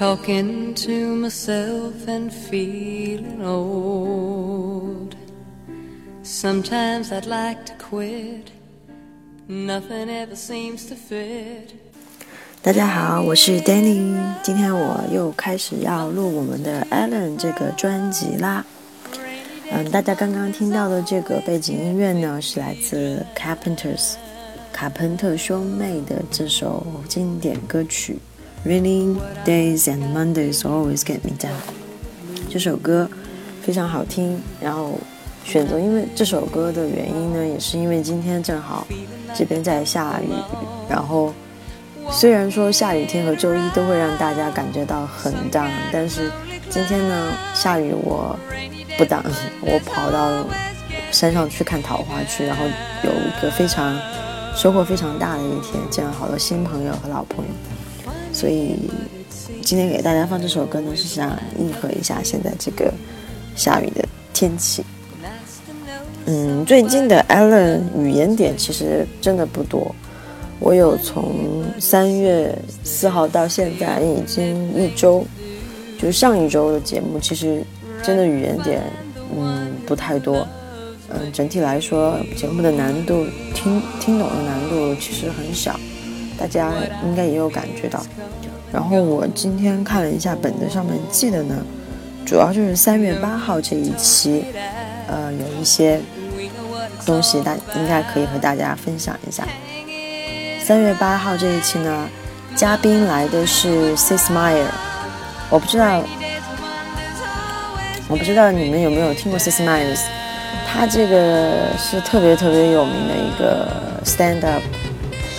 [0.00, 5.14] Talking to myself and feeling old.
[6.22, 8.50] Sometimes I'd like to quit.
[9.46, 11.74] Nothing ever seems to fit.
[12.62, 18.64] 大家好，我是 Danny，今天我又开始要录我们的 Allen 这个专辑啦。
[19.70, 24.14] 嗯，大家刚刚听到的这个背景音乐呢，是来自 Carpenters
[24.72, 28.14] 卡彭特兄妹的这首经典歌曲
[28.64, 31.48] 《Rainy Days and Mondays Always Get Me Down》。
[32.50, 33.08] 这首歌
[33.62, 34.98] 非常好听，然后
[35.44, 38.86] 选择因为这首歌的原因呢，也是因为今天正好
[39.34, 40.28] 这边在下雨，
[40.90, 41.32] 然后
[42.10, 46.30] 虽然说下雨天和周一都会让大家感觉到很 down，但是
[46.68, 48.38] 今天呢下雨我
[48.98, 49.24] 不 down，
[49.62, 50.44] 我跑到
[51.10, 52.64] 山上去看桃花去，然后
[53.04, 53.98] 有一个非常
[54.54, 57.50] 收获非常大的一天，见了好多新朋友和老朋友，
[58.32, 58.76] 所以
[59.62, 62.92] 今天给大家放这首歌呢，是想应和一下现在这个
[63.56, 64.84] 下雨的天气。
[66.26, 69.92] 嗯，最近的 Allen 语言点其实真的不多，
[70.60, 75.24] 我有从三月四号到现在已经一周，
[75.98, 77.64] 就是上一周的节目，其实
[78.02, 78.82] 真的语言点
[79.36, 80.46] 嗯不太多，
[81.08, 85.80] 嗯，整体来说节目的难度听听懂的难度其实很小，
[86.40, 86.72] 大家
[87.04, 88.02] 应该也有感觉到。
[88.72, 91.54] 然后我今天看了一下本子上面记的呢，
[92.24, 94.44] 主要就是三月八号这一期，
[95.06, 96.00] 呃，有一些
[97.04, 99.46] 东西大应该可以和大家分享一下。
[100.64, 102.08] 三月八号这一期呢，
[102.54, 104.64] 嘉宾来的是 Sis Meyer，
[105.50, 106.02] 我不知道，
[108.08, 109.98] 我不知道你们有没有听过 Sis Meyer，
[110.72, 113.68] 他这个是特别特别有名的一个
[114.04, 114.62] stand up，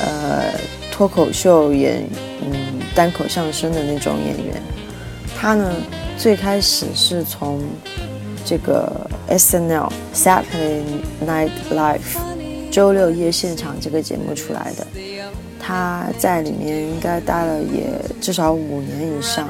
[0.00, 0.52] 呃，
[1.02, 2.08] 脱口秀演，
[2.42, 4.62] 嗯，单口相声的那种演员。
[5.36, 5.74] 他呢，
[6.16, 7.60] 最开始是从
[8.44, 10.84] 这个 SNL Saturday
[11.26, 14.86] Night Live 周六夜现场这个节目出来的。
[15.58, 17.82] 他在里面应该待了也
[18.20, 19.48] 至少五年以上，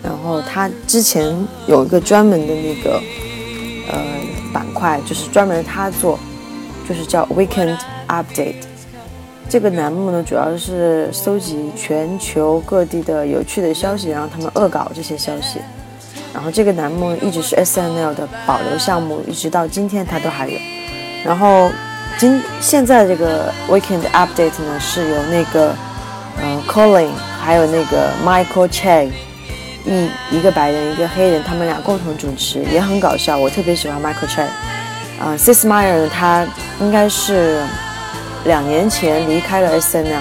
[0.00, 1.36] 然后他之前
[1.66, 3.02] 有一个专门的那个
[3.90, 3.98] 呃
[4.52, 6.16] 板块，就是专门他做，
[6.88, 8.70] 就是叫 Weekend Update。
[9.48, 15.60] 这个栏目呢，主要是搜集全球各地的有趣的消息，然后他们恶搞这些消息。
[16.32, 20.58] 然后这个栏目一直是 SNL 的保留项目，一直到今天它都还有。
[21.24, 21.70] 然后。
[22.18, 25.74] 今现在这个 Weekend Update 呢，是由那个
[26.36, 27.08] 呃 Colin
[27.40, 29.10] 还有那个 Michael Che
[29.86, 33.38] 一一个白人一个黑人，他们俩共同主持，也很搞笑。
[33.38, 34.42] 我特别喜欢 Michael Che。
[35.18, 36.46] 啊，Sis Meyer 呢，他
[36.80, 37.62] 应该是
[38.44, 40.20] 两年前离开了 SNL，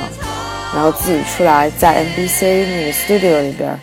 [0.73, 3.79] 然后自己出来在 NBC 那个 Studio 里边，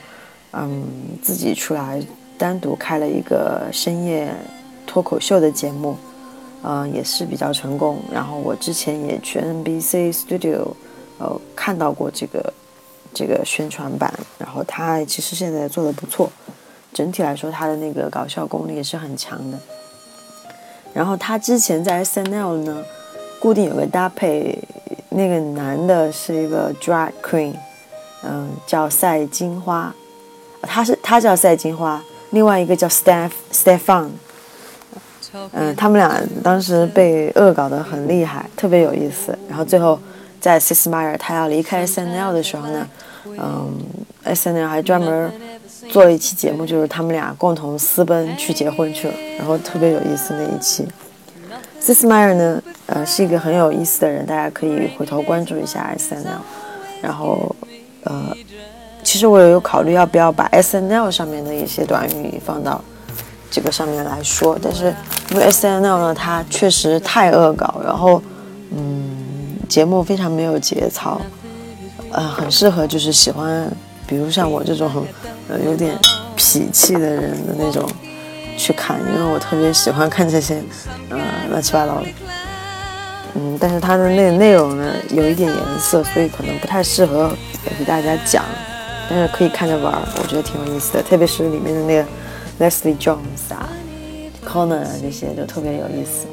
[0.53, 0.87] 嗯，
[1.21, 2.01] 自己出来
[2.39, 4.33] 单独开了一个深夜
[4.87, 5.97] 脱口秀的节目。
[6.63, 8.01] 嗯，也是比较成功。
[8.13, 10.73] 然后我之前也去 NBC Studio，
[11.19, 12.53] 呃，看到过这个
[13.15, 14.13] 这个宣传版。
[14.39, 16.31] 然后他其实现在做的不错，
[16.93, 19.59] 整体来说他的那个搞笑功力也是很强的。
[20.93, 22.85] 然后他之前在 SNL 呢，
[23.41, 24.59] 固定有个搭配，
[25.11, 27.55] 那个男的是一个 Drag Queen，
[28.25, 29.95] 嗯，叫赛金花，
[30.63, 34.09] 他是他叫赛金花，另外一个叫 Steph Stephan，。
[35.53, 39.39] 嗯，他们俩当时被恶搞得很厉害，特别有意思。
[39.49, 39.99] 然后最后
[40.41, 42.89] 在 Sis Meyer 他要离开 SNL 的时候呢，
[43.27, 43.79] 嗯
[44.25, 45.31] ，SNL 还专门
[45.91, 50.89] 做了一期节目，就是他们俩共同私奔去结婚去了，然后特别有意思那一期。
[51.81, 56.41] Sis Meyer 呢，呃，是一个很有意思的人，大家可以回头关注一下 SNL。
[57.01, 57.55] 然后，
[58.05, 58.37] 呃，
[59.03, 62.83] 其实我也有考虑要不要把 SNL 上面的一些短语放到。
[63.51, 64.95] 这个上面来说，但是
[65.31, 68.23] 因为 S N L 呢，它确实太恶搞，然后
[68.77, 71.19] 嗯，节目非常没有节操，
[72.13, 73.67] 呃，很适合就是喜欢，
[74.07, 75.03] 比如像我这种
[75.49, 75.97] 呃有点
[76.37, 77.89] 痞气的人的那种
[78.59, 80.63] 去看，因为我特别喜欢看这些
[81.09, 81.19] 呃
[81.49, 82.07] 乱七八糟的，
[83.37, 87.35] 嗯，但是它的内内容呢有一点颜色，所以可能不太适合
[87.79, 88.45] 给大家讲，
[89.09, 92.05] 但是可以看着玩，我觉得挺有意思的，特别是里面的那个。
[92.59, 93.69] Leslie Jones 啊
[94.45, 96.27] ，Connor 啊，这些都特别有意思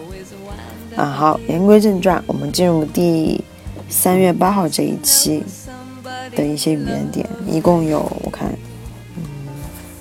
[0.96, 1.06] 啊。
[1.06, 3.44] 好，言归正传，我们进入第
[3.90, 5.44] 三月八号这一期
[6.36, 8.50] 的一些语言点，一共有我看，
[9.18, 9.24] 嗯，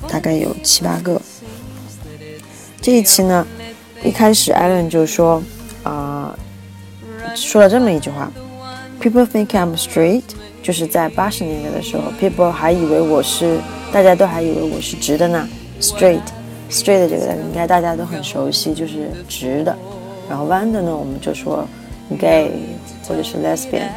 [0.09, 1.21] 大概有七八个。
[2.85, 3.47] 这一期呢，
[4.05, 5.43] 一开始艾伦就说
[5.85, 6.37] 啊，
[7.35, 8.31] 说了这么一句话
[9.01, 10.25] ：“People think I'm straight,
[10.63, 13.59] 就是在八十年代的时候，people 还以为我是，
[13.91, 15.49] 大家都还以为我是直的呢
[15.81, 19.75] ，straight，straight 这个应该大家都很熟悉，就是直的。
[20.29, 21.67] 然后弯的呢，我们就说
[22.19, 22.53] gay
[23.09, 23.89] 或者是 lesbian。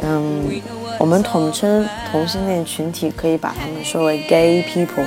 [0.00, 0.62] 嗯，
[0.98, 5.04] 我们统称同性恋群体，可以把他们说为 gay people。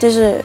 [0.00, 0.44] 就是，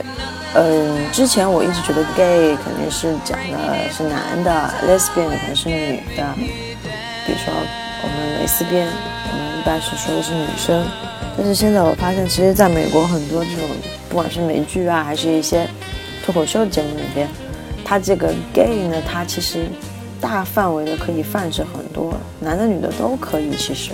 [0.56, 4.52] 嗯，之前我一直觉得 gay 肯定是讲的是男的
[4.88, 6.34] ，lesbian 可能是女的，
[7.26, 7.54] 比如说。
[8.00, 10.86] 我们蕾丝边，我们一般是说的是女生，
[11.36, 13.68] 但是现在我发现，其实在美国很多这种，
[14.08, 15.68] 不管是美剧啊，还是一些
[16.24, 17.28] 脱口秀节目里边，
[17.84, 19.68] 它这个 gay 呢，它其实
[20.22, 23.94] 大范围的可以泛指很多，男的女的都可以，其实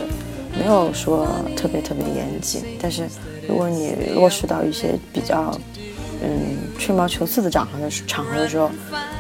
[0.59, 2.77] 没有说特别特别严谨。
[2.81, 3.03] 但是
[3.47, 5.57] 如果你落实到一些比较
[6.23, 8.71] 嗯吹毛求疵的场合的场合的时候，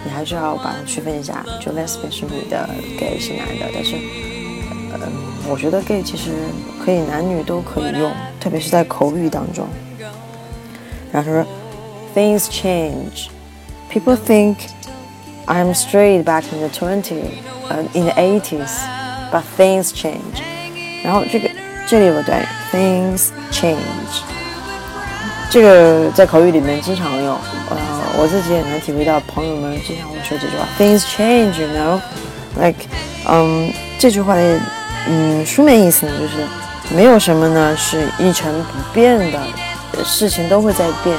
[0.03, 3.95] 你还是要把它区分一下，就 lesbian 是女的，gay 是男的，但是。
[4.95, 5.11] 嗯，
[5.49, 6.29] 我觉得 gay 其实
[6.85, 9.67] 可以男女都可以用，特别是在口语当中。
[11.11, 11.45] 然后他说
[12.15, 13.27] ，things change.
[13.91, 14.55] People think
[15.47, 17.25] I'm straight back in the 20s,
[17.69, 18.69] uh, in the 80s,
[19.31, 20.41] but things change.
[21.03, 21.49] 然后这个
[21.87, 24.21] 这里有个短语，things change。
[25.53, 27.37] 这个在口语里面经常用，
[27.69, 27.77] 呃，
[28.17, 32.01] 我自己也能体会到，朋友们经常会说这句话，things change, you know,
[32.59, 32.79] like，
[33.29, 34.59] 嗯，这句话的。
[35.07, 36.47] 嗯，书面意思呢，就是
[36.95, 39.39] 没有什么呢是一成不变的，
[40.03, 41.15] 事情都会在变。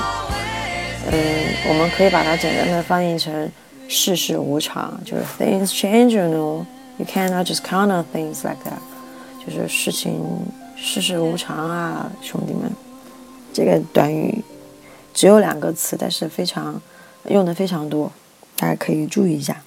[1.13, 1.21] 嗯，
[1.69, 3.49] 我们可以把它简单的翻译成
[3.87, 10.19] 世事无常，就是 things change，you know，you cannot just count on things like that，就是事情
[10.75, 12.73] 世事无常啊，兄弟们。
[13.55, 14.45] 这个短语
[15.15, 16.79] 只有两个词，但是非常
[17.31, 18.13] 用的非常多，
[18.59, 19.63] 大家可以注意一下。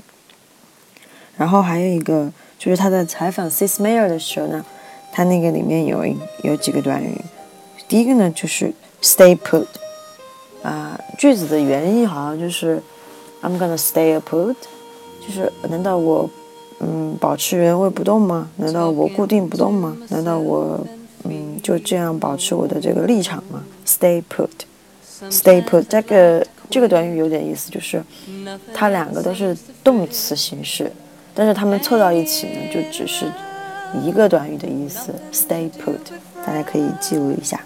[1.36, 2.32] 然后还有一个。
[2.60, 4.66] 就是他在采访 Sis Mayer 的时候呢，
[5.12, 7.16] 他那个里面有一有几个短语，
[7.88, 9.68] 第一个呢就是 stay put，
[10.64, 12.82] 啊，句子的原意好像就是
[13.44, 14.56] I'm gonna stay put，
[15.22, 16.28] 就是难道我
[16.80, 18.50] 嗯保持原位不动吗？
[18.56, 19.96] 难道我固定不动吗？
[20.10, 20.84] 难道我
[21.26, 23.57] 嗯就这样保持我的这个立场吗
[23.88, 28.04] ？Stay put，stay put 这个这个短语有点意思，就是
[28.74, 30.92] 它两个都是动词形式。
[31.34, 33.32] 但是它们凑到一起呢，就只是
[34.04, 36.00] 一个短语的意思，stay put，
[36.46, 37.62] 大家可以记录一下。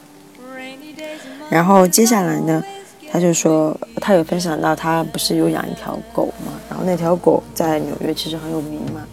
[1.50, 2.64] 然后接下来呢，
[3.10, 9.08] 他就说他有分享到他不是有养一条狗嘛，然后那条狗在纽约其实很有名嘛。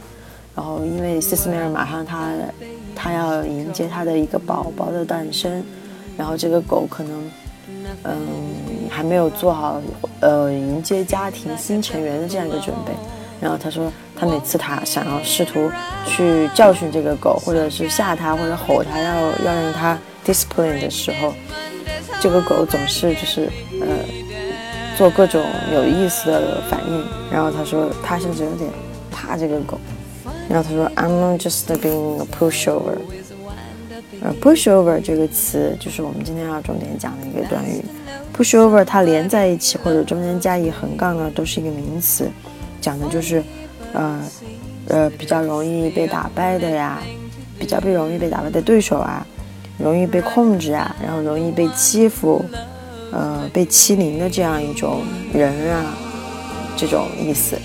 [0.54, 2.32] 然后因为西斯梅尔马上他
[2.96, 5.64] 他要迎接他的一个宝宝的诞生，
[6.18, 7.30] 然后这个狗可能
[8.02, 8.18] 嗯
[8.90, 9.80] 还没有做好
[10.20, 12.92] 呃迎接家庭新成员的这样一个准备。
[13.40, 13.88] 然后他说，
[14.18, 15.70] 他每次他想要试图
[16.04, 21.32] 去教训这个狗，或者是吓它，或者吼它，要要让它 discipline 的时候，
[22.20, 23.48] 这个狗总是就是
[23.80, 23.86] 呃
[24.96, 25.40] 做各种
[25.72, 27.06] 有意思的反应。
[27.30, 28.68] 然后他说，他甚至有点
[29.12, 29.78] 怕这个狗。
[30.48, 32.98] 然后他说，I'm just being a pushover。
[34.20, 37.84] 呃，pushover 这个词就是我们今天要重点讲的一个短语。
[38.36, 42.28] pushover 它连在一起或者中间加一横杠呢，都是一个名词。
[42.80, 43.42] 讲的就是，
[43.92, 44.20] 呃，
[44.88, 47.00] 呃，比较容易被打败的呀，
[47.58, 49.26] 比较被容易被打败的对手啊，
[49.78, 52.44] 容易被控制啊，然后容易被欺负，
[53.12, 55.94] 呃，被欺凌的这样一种人啊，
[56.76, 57.56] 这种意思。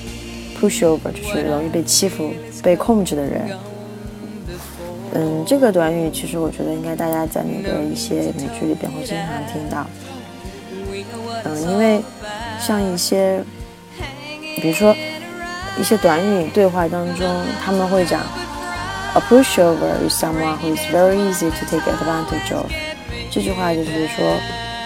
[0.59, 2.31] pushover 就是容易被欺负、
[2.63, 3.49] 被控制的人。
[5.13, 9.85] 嗯，这个短语其实我觉得应该大家在那个一些美剧里边会经常听到。
[11.45, 12.01] 嗯，因为
[12.59, 13.43] 像一些。
[14.61, 14.95] 比如说，
[15.77, 17.27] 一些短语对话当中，
[17.65, 18.21] 他们会讲
[19.13, 22.71] ，a pushover is someone who is very easy to take advantage of。
[23.31, 24.37] 这句话就是说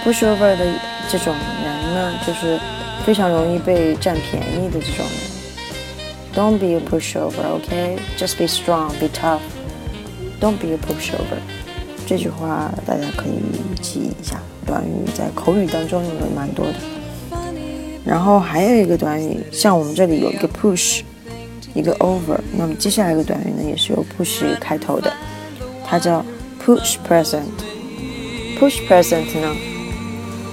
[0.04, 0.66] ，pushover 的
[1.10, 2.58] 这种人呢，就是
[3.06, 6.34] 非常容易被占便宜的这种人。
[6.34, 8.00] Don't be a pushover, OK?
[8.18, 9.42] Just be strong, be tough.
[10.40, 11.40] Don't be a pushover。
[12.06, 13.42] 这句话大家可以
[13.82, 16.74] 记一下，短语在口语当中用的蛮多的。
[18.06, 21.02] 然后还有一个短语，像我们这里有一个 push，
[21.74, 25.12] 一个 over，那么接下来一个短语呢，也是由 push 开头的，
[25.86, 26.24] 它叫
[26.64, 27.44] push present。
[28.58, 29.56] push present 呢，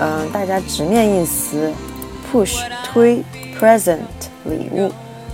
[0.00, 1.72] 嗯，大家直面意思
[2.32, 3.22] ，push 推
[3.60, 4.00] ，present
[4.44, 4.90] 礼物，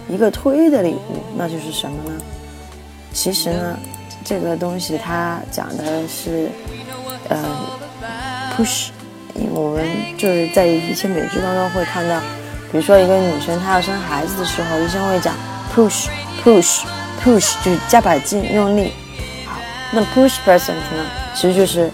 [0.09, 2.21] 一个推的礼物，那就是什么呢？
[3.13, 3.79] 其实呢，
[4.25, 6.49] 这个东西它讲的是，
[7.29, 7.39] 呃
[8.57, 8.89] ，push。
[9.53, 9.87] 我们
[10.19, 12.21] 就是在一些美剧当中会看到，
[12.71, 15.35] 比如说一个女生她要生孩子的时候，医生会讲
[15.75, 16.09] push
[16.45, 16.83] push
[17.25, 18.93] push，就是加把劲用力。
[19.47, 19.59] 好，
[19.93, 21.91] 那 push present 呢，其实就是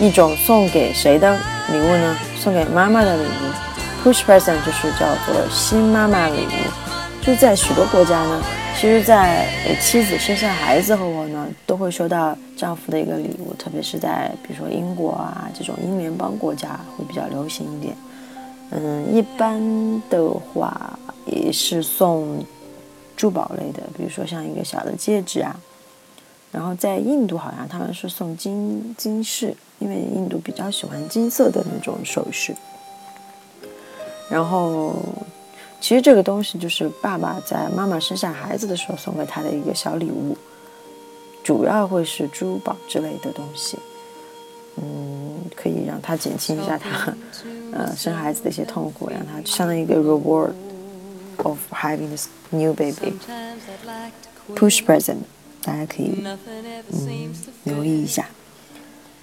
[0.00, 1.32] 一种送给谁的
[1.70, 2.16] 礼物呢？
[2.36, 4.02] 送给妈妈的礼物。
[4.02, 7.24] push present 就是叫做新妈妈礼物。
[7.24, 8.42] 就在许多国家呢，
[8.74, 9.46] 其实，在
[9.80, 17.96] 妻子生下孩子后呢，都会收到丈夫的一个礼物，特别是在比如说英国啊这种英联邦国家会比较流行一点。
[18.70, 19.60] 嗯，一般
[20.08, 22.44] 的话也是送
[23.16, 25.54] 珠宝类的，比如说像一个小的戒指啊。
[26.52, 32.52] 然后在印度好像他们是送金金饰，因为印度比较喜欢金色的那种首饰。
[34.28, 34.96] 然后，
[35.80, 40.36] 其实这个东西就是爸爸在妈妈生下孩子的时候送给他的一个小礼物，
[41.50, 43.76] 主要会是珠宝之类的东西。
[44.76, 47.12] 嗯，可以让他减轻一下他
[47.72, 50.52] 呃生孩子的一些痛苦，让他相当于一个 reward
[51.38, 53.12] of having this new baby
[54.54, 55.16] push present。
[55.64, 56.24] 大家可以
[56.92, 58.26] 嗯留意一下。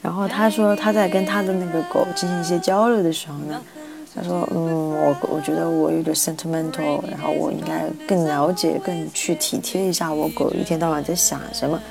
[0.02, 3.62] 然后他说他在跟他的那个狗进行一些交流的时候呢，
[4.14, 11.82] 他说嗯我我觉得我有点 sentimental，然后我应该更了解、更去体贴一下我狗一天到晚在想什么。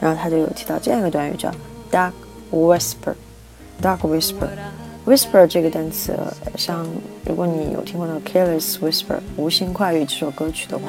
[0.00, 1.50] 然后他就有提到这样一个短语叫
[1.90, 2.12] dark
[2.50, 6.16] whisper，dark whisper，whisper 这个单词，
[6.56, 6.86] 像
[7.24, 10.84] 如果你有听过那个 careless whisper 无心快语这首歌曲的话。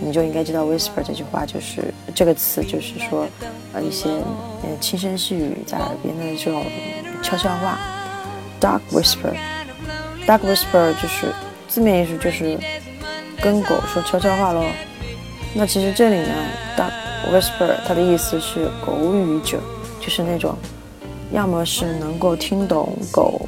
[0.00, 3.28] 你就应该知道 whisper 这句话就是这个词，就是说，
[3.72, 6.64] 呃，一些呃轻声细语在耳边的这种
[7.22, 7.78] 悄悄话。
[8.60, 11.32] dark whisper，dark whisper 就是
[11.68, 12.58] 字面意思就是
[13.40, 14.64] 跟狗说悄悄话喽。
[15.54, 16.34] 那其实这里呢
[16.76, 16.90] ，dog
[17.32, 19.58] whisper 它的意思是狗语者，
[20.00, 20.56] 就是那种
[21.32, 23.46] 要么是能够听懂狗。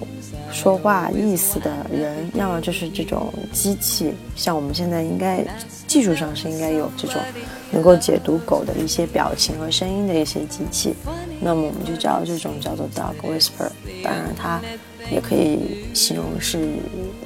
[0.52, 5.45] 说话意思的人，要么就是这种机器，像我们现在应该
[5.87, 7.21] 技术上是应该有这种
[7.73, 10.95] 能够解读狗的一些表情和声音的一些机器，
[11.40, 13.68] 那么我们就叫这种叫做 dog whisper。
[14.02, 14.59] 当然，它
[15.11, 16.76] 也可以形容是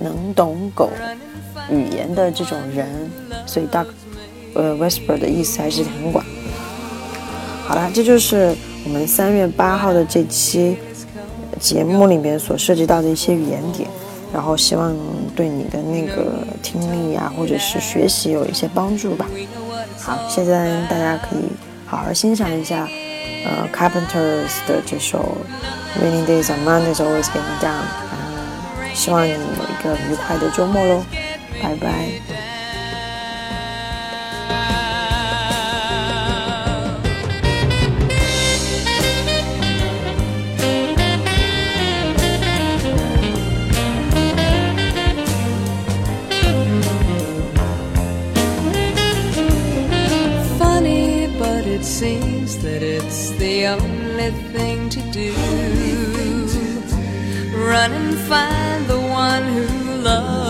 [0.00, 0.90] 能懂狗
[1.70, 2.88] 语言的这种人，
[3.46, 3.86] 所以 dog
[4.54, 6.24] 呃 whisper 的意思还是很广。
[7.70, 8.52] 好了，这就是
[8.84, 10.76] 我们三月八号的这期。
[11.60, 13.88] 节目里面所涉及到的一些语言点，
[14.32, 14.96] 然后希望
[15.36, 19.26] 对你的那个听力呀，或者是学习有一些帮助吧。
[19.98, 21.42] 好，现在大家可以
[21.86, 22.88] 好好欣赏一下，
[23.44, 25.36] 呃，Carpenters 的这首
[26.02, 27.82] 《Rainy Days on Mondays Always Get Me Down》。
[28.10, 31.02] 嗯，希望你有一个愉快的周末喽，
[31.62, 32.39] 拜拜。
[52.00, 55.34] Seems that it's the only thing to do.
[57.54, 60.49] Run and find the one who loves.